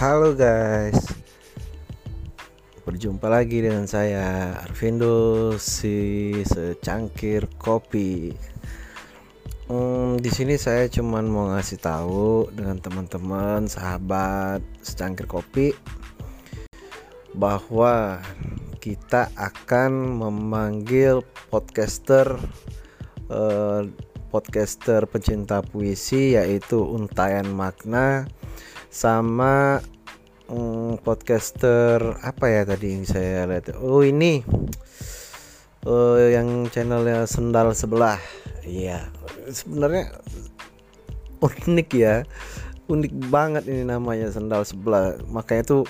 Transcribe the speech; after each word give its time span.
Halo 0.00 0.32
guys. 0.32 0.96
Berjumpa 2.88 3.28
lagi 3.28 3.60
dengan 3.60 3.84
saya 3.84 4.56
Arvindo 4.64 5.52
si 5.60 6.32
secangkir 6.40 7.44
kopi. 7.60 8.32
Hmm, 9.68 10.16
Di 10.16 10.32
sini 10.32 10.56
saya 10.56 10.88
cuman 10.88 11.28
mau 11.28 11.52
ngasih 11.52 11.84
tahu 11.84 12.48
dengan 12.48 12.80
teman-teman 12.80 13.68
sahabat 13.68 14.64
secangkir 14.80 15.28
kopi 15.28 15.76
Bahwa 17.36 18.24
kita 18.80 19.28
akan 19.36 20.16
memanggil 20.16 21.20
podcaster 21.52 22.40
eh, 23.28 23.84
podcaster 24.32 25.04
pecinta 25.04 25.60
puisi 25.60 26.40
yaitu 26.40 26.80
Untayan 26.88 27.52
Makna 27.52 28.24
sama 28.90 29.78
um, 30.50 30.98
podcaster 31.00 32.18
apa 32.20 32.44
ya 32.50 32.62
tadi 32.66 32.98
yang 32.98 33.06
saya 33.06 33.46
lihat? 33.46 33.78
Oh 33.78 34.02
ini. 34.02 34.42
Uh, 35.80 36.28
yang 36.28 36.68
channelnya 36.68 37.24
sendal 37.24 37.72
sebelah. 37.72 38.20
Iya. 38.66 39.08
Sebenarnya 39.48 40.12
unik 41.40 41.88
ya. 41.96 42.26
Unik 42.90 43.30
banget 43.30 43.64
ini 43.70 43.88
namanya 43.88 44.28
sendal 44.28 44.66
sebelah. 44.66 45.16
Makanya 45.30 45.64
tuh 45.64 45.82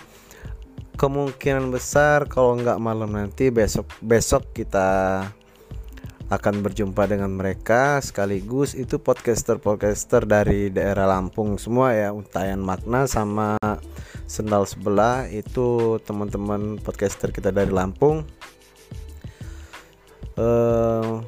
kemungkinan 1.00 1.72
besar 1.72 2.28
kalau 2.28 2.60
nggak 2.60 2.76
malam 2.76 3.16
nanti 3.16 3.48
besok 3.48 3.88
besok 4.04 4.52
kita 4.52 5.24
akan 6.30 6.62
berjumpa 6.62 7.10
dengan 7.10 7.34
mereka 7.34 7.98
sekaligus 7.98 8.78
itu 8.78 9.02
podcaster-podcaster 9.02 10.22
dari 10.30 10.70
daerah 10.70 11.10
Lampung 11.10 11.58
semua 11.58 11.90
ya 11.90 12.14
Untayan 12.14 12.62
Makna 12.62 13.10
sama 13.10 13.58
Sendal 14.30 14.62
Sebelah 14.62 15.26
itu 15.26 15.98
teman-teman 16.06 16.78
podcaster 16.78 17.34
kita 17.34 17.50
dari 17.50 17.74
Lampung. 17.74 18.22
Uh, 20.38 21.18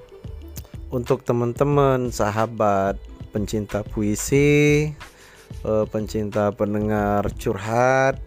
untuk 0.95 1.27
teman-teman 1.27 2.15
sahabat 2.15 2.95
pencinta 3.35 3.83
puisi 3.83 4.89
uh, 5.67 5.85
pencinta 5.91 6.55
pendengar 6.55 7.27
curhat 7.37 8.23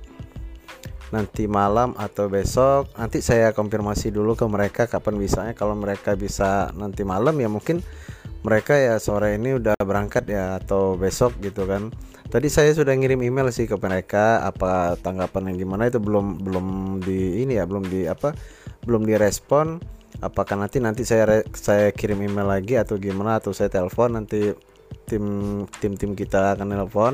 nanti 1.14 1.46
malam 1.46 1.94
atau 1.98 2.32
besok. 2.32 2.90
Nanti 2.98 3.22
saya 3.22 3.54
konfirmasi 3.54 4.10
dulu 4.10 4.34
ke 4.34 4.46
mereka 4.50 4.90
kapan 4.90 5.20
bisanya. 5.20 5.54
Kalau 5.54 5.78
mereka 5.78 6.18
bisa 6.18 6.72
nanti 6.74 7.06
malam 7.06 7.36
ya 7.38 7.50
mungkin 7.52 7.84
mereka 8.46 8.78
ya 8.78 9.02
sore 9.02 9.42
ini 9.42 9.58
udah 9.58 9.74
berangkat 9.82 10.30
ya 10.30 10.62
atau 10.62 10.98
besok 10.98 11.38
gitu 11.42 11.66
kan. 11.66 11.90
Tadi 12.26 12.50
saya 12.50 12.74
sudah 12.74 12.94
ngirim 12.94 13.22
email 13.22 13.50
sih 13.54 13.70
ke 13.70 13.78
mereka 13.78 14.42
apa 14.46 14.98
tanggapan 15.02 15.54
yang 15.54 15.66
gimana 15.66 15.90
itu 15.90 16.02
belum 16.02 16.42
belum 16.42 16.66
di 17.06 17.46
ini 17.46 17.58
ya 17.58 17.70
belum 17.70 17.86
di 17.86 18.10
apa 18.10 18.34
belum 18.86 19.06
direspon. 19.06 19.82
Apakah 20.24 20.56
nanti 20.56 20.80
nanti 20.80 21.04
saya 21.04 21.44
saya 21.52 21.92
kirim 21.92 22.24
email 22.24 22.48
lagi 22.48 22.80
atau 22.80 22.96
gimana 22.96 23.38
atau 23.38 23.52
saya 23.52 23.68
telepon 23.68 24.16
nanti 24.16 24.56
tim 25.06 25.26
tim 25.82 25.94
tim 26.00 26.12
kita 26.18 26.56
akan 26.58 26.72
telepon 26.72 27.14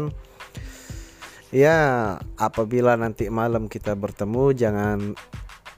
ya 1.51 2.15
apabila 2.39 2.95
nanti 2.95 3.27
malam 3.27 3.67
kita 3.67 3.93
bertemu 3.99 4.55
jangan 4.55 4.99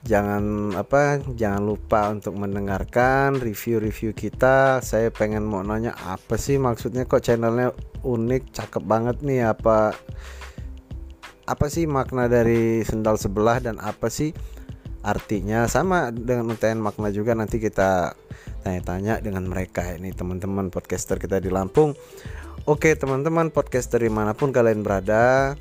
jangan 0.04 0.76
apa 0.76 1.18
jangan 1.34 1.64
lupa 1.64 2.12
untuk 2.12 2.36
mendengarkan 2.36 3.40
review-review 3.40 4.12
kita. 4.12 4.78
Saya 4.84 5.08
pengen 5.08 5.48
mau 5.48 5.64
nanya 5.64 5.96
apa 6.04 6.36
sih 6.36 6.60
maksudnya? 6.60 7.08
Kok 7.08 7.24
channelnya 7.24 7.72
unik 8.04 8.52
cakep 8.52 8.82
banget 8.84 9.16
nih? 9.24 9.50
Apa 9.50 9.96
apa 11.44 11.66
sih 11.68 11.84
makna 11.84 12.28
dari 12.28 12.80
sendal 12.84 13.16
sebelah 13.16 13.58
dan 13.64 13.80
apa 13.80 14.12
sih 14.12 14.36
artinya? 15.00 15.64
Sama 15.66 16.12
dengan 16.12 16.52
UTN 16.52 16.84
makna 16.84 17.08
juga. 17.08 17.32
Nanti 17.32 17.56
kita 17.56 18.12
tanya-tanya 18.60 19.24
dengan 19.24 19.48
mereka. 19.48 19.88
Ini 19.96 20.12
teman-teman 20.12 20.68
podcaster 20.68 21.16
kita 21.16 21.40
di 21.40 21.48
Lampung 21.48 21.96
Oke 22.62 22.94
teman-teman 22.94 23.50
podcast 23.50 23.90
dari 23.90 24.06
mana 24.06 24.38
pun 24.38 24.54
kalian 24.54 24.86
berada 24.86 25.58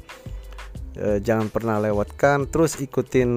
eh, 0.94 1.18
Jangan 1.18 1.50
pernah 1.50 1.82
lewatkan 1.82 2.46
Terus 2.46 2.78
ikutin 2.78 3.32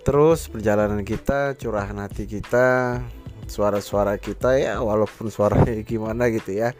terus 0.00 0.48
perjalanan 0.48 1.04
kita 1.04 1.52
Curahan 1.60 2.00
hati 2.00 2.24
kita 2.24 2.98
Suara-suara 3.44 4.16
kita 4.16 4.56
ya 4.56 4.80
Walaupun 4.80 5.28
suaranya 5.28 5.76
gimana 5.92 6.32
gitu 6.32 6.56
ya. 6.56 6.72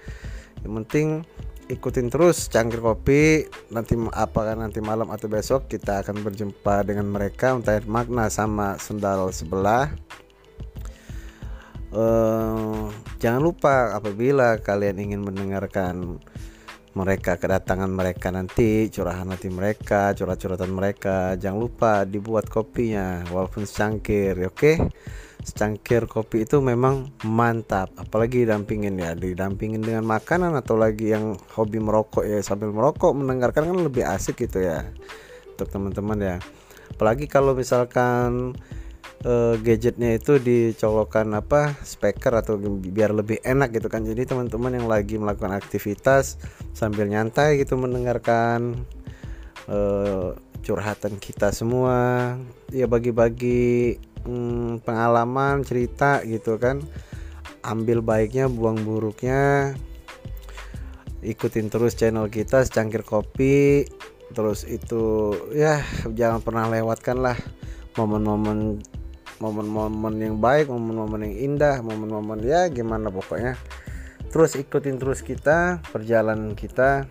Yang 0.65 0.73
penting 0.73 1.09
ikutin 1.73 2.13
terus 2.13 2.53
cangkir 2.53 2.85
kopi 2.85 3.49
nanti 3.73 3.97
apakah 4.13 4.59
nanti 4.59 4.85
malam 4.85 5.09
atau 5.09 5.31
besok 5.31 5.73
kita 5.73 6.05
akan 6.05 6.21
berjumpa 6.21 6.85
dengan 6.85 7.09
mereka 7.09 7.57
entah 7.57 7.81
makna 7.89 8.29
sama 8.29 8.77
sendal 8.77 9.33
sebelah 9.33 9.89
uh, 11.93 12.89
jangan 13.23 13.43
lupa 13.45 13.95
apabila 13.97 14.59
kalian 14.61 14.99
ingin 14.99 15.23
mendengarkan 15.23 16.19
mereka 16.93 17.41
kedatangan 17.41 17.89
mereka 17.89 18.29
nanti 18.29 18.93
curahan 18.93 19.25
hati 19.33 19.49
mereka 19.49 20.13
curhat-curhatan 20.13 20.69
mereka 20.69 21.41
jangan 21.41 21.61
lupa 21.65 21.93
dibuat 22.05 22.53
kopinya 22.53 23.25
walaupun 23.33 23.65
secangkir 23.65 24.37
oke 24.45 24.53
okay? 24.53 24.77
secangkir 25.43 26.05
kopi 26.05 26.45
itu 26.45 26.61
memang 26.61 27.11
mantap 27.25 27.91
apalagi 27.97 28.45
didampingin 28.45 28.95
ya 29.01 29.17
didampingin 29.17 29.81
dengan 29.81 30.05
makanan 30.05 30.53
atau 30.55 30.77
lagi 30.77 31.17
yang 31.17 31.35
hobi 31.57 31.81
merokok 31.81 32.29
ya 32.29 32.45
sambil 32.45 32.71
merokok 32.71 33.17
mendengarkan 33.17 33.73
kan 33.73 33.79
lebih 33.81 34.05
asik 34.07 34.45
gitu 34.45 34.61
ya 34.61 34.85
untuk 35.57 35.73
teman-teman 35.73 36.19
ya 36.21 36.37
apalagi 36.93 37.25
kalau 37.25 37.57
misalkan 37.57 38.53
uh, 39.25 39.55
gadgetnya 39.59 40.19
itu 40.19 40.39
dicolokan 40.39 41.35
apa 41.35 41.75
speaker 41.83 42.39
atau 42.39 42.59
biar 42.59 43.15
lebih 43.15 43.39
enak 43.43 43.75
gitu 43.75 43.89
kan. 43.89 44.07
Jadi 44.07 44.27
teman-teman 44.29 44.79
yang 44.79 44.87
lagi 44.91 45.19
melakukan 45.19 45.55
aktivitas 45.55 46.39
sambil 46.75 47.07
nyantai 47.07 47.59
gitu 47.63 47.79
mendengarkan 47.79 48.83
uh, 49.71 50.35
curhatan 50.63 51.19
kita 51.19 51.51
semua 51.51 52.39
ya 52.71 52.87
bagi-bagi 52.87 53.99
hmm, 54.27 54.83
pengalaman 54.87 55.63
cerita 55.67 56.23
gitu 56.27 56.59
kan. 56.59 56.83
Ambil 57.63 58.03
baiknya 58.03 58.51
buang 58.51 58.83
buruknya 58.83 59.75
ikutin 61.23 61.71
terus 61.71 61.95
channel 61.95 62.27
kita 62.27 62.67
secangkir 62.67 63.07
kopi 63.07 63.87
terus 64.35 64.67
itu 64.67 65.31
ya 65.55 65.79
jangan 66.11 66.43
pernah 66.43 66.67
lewatkan 66.67 67.23
lah 67.23 67.39
momen-momen 67.95 68.83
momen-momen 69.43 70.15
yang 70.23 70.39
baik 70.39 70.71
momen-momen 70.71 71.27
yang 71.27 71.59
indah 71.59 71.83
momen-momen 71.83 72.39
ya 72.47 72.71
gimana 72.71 73.11
pokoknya. 73.11 73.59
Terus 74.31 74.55
ikutin 74.55 74.97
terus 74.97 75.21
kita 75.21 75.83
perjalanan 75.91 76.55
kita. 76.55 77.11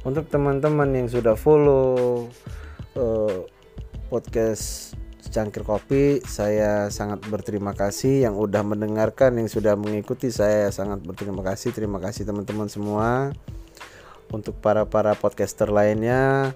Untuk 0.00 0.32
teman-teman 0.32 0.88
yang 0.96 1.12
sudah 1.12 1.36
follow 1.36 2.26
uh, 2.96 3.44
podcast 4.08 4.96
cangkir 5.30 5.62
kopi 5.62 6.18
saya 6.26 6.90
sangat 6.90 7.22
berterima 7.28 7.76
kasih. 7.76 8.26
Yang 8.26 8.50
udah 8.50 8.66
mendengarkan 8.66 9.38
yang 9.38 9.46
sudah 9.46 9.78
mengikuti 9.78 10.32
saya 10.32 10.72
sangat 10.74 11.04
berterima 11.06 11.46
kasih. 11.46 11.70
Terima 11.70 12.02
kasih 12.02 12.26
teman-teman 12.26 12.66
semua. 12.66 13.30
Untuk 14.34 14.58
para 14.58 14.88
para 14.90 15.14
podcaster 15.14 15.70
lainnya 15.70 16.50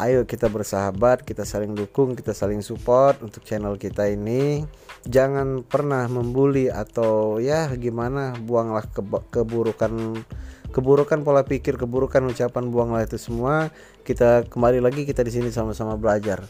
ayo 0.00 0.24
kita 0.24 0.48
bersahabat, 0.48 1.22
kita 1.22 1.44
saling 1.44 1.76
dukung, 1.76 2.16
kita 2.16 2.32
saling 2.32 2.64
support 2.64 3.20
untuk 3.20 3.44
channel 3.44 3.76
kita 3.76 4.08
ini. 4.08 4.64
Jangan 5.04 5.64
pernah 5.64 6.08
membuli 6.08 6.72
atau 6.72 7.40
ya 7.40 7.68
gimana, 7.76 8.36
buanglah 8.40 8.84
ke 8.88 9.00
keburukan 9.32 10.24
keburukan 10.70 11.20
pola 11.26 11.42
pikir, 11.42 11.76
keburukan 11.76 12.24
ucapan, 12.30 12.70
buanglah 12.72 13.04
itu 13.04 13.20
semua. 13.20 13.68
Kita 14.06 14.48
kembali 14.48 14.80
lagi 14.80 15.04
kita 15.04 15.20
di 15.20 15.32
sini 15.34 15.48
sama-sama 15.52 15.98
belajar. 16.00 16.46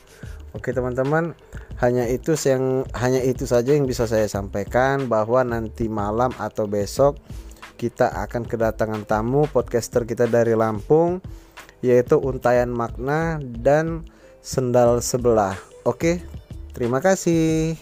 Oke 0.51 0.75
teman-teman, 0.75 1.35
hanya 1.79 2.11
itu 2.11 2.35
yang 2.47 2.83
hanya 2.99 3.23
itu 3.23 3.47
saja 3.47 3.71
yang 3.71 3.87
bisa 3.87 4.11
saya 4.11 4.27
sampaikan 4.27 5.07
bahwa 5.07 5.47
nanti 5.47 5.87
malam 5.87 6.35
atau 6.43 6.67
besok 6.67 7.23
kita 7.81 8.13
akan 8.13 8.45
kedatangan 8.45 9.09
tamu 9.09 9.49
podcaster 9.49 10.05
kita 10.05 10.29
dari 10.29 10.53
Lampung 10.53 11.25
yaitu 11.81 12.17
untayan 12.21 12.73
makna 12.73 13.41
dan 13.61 14.05
sendal 14.41 15.01
sebelah. 15.05 15.57
Oke, 15.85 16.21
terima 16.73 17.01
kasih. 17.01 17.77